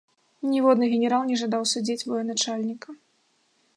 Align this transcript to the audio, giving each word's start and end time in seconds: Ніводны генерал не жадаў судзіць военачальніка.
Ніводны 0.53 0.85
генерал 0.93 1.21
не 1.31 1.37
жадаў 1.41 1.63
судзіць 1.73 2.07
военачальніка. 2.09 2.89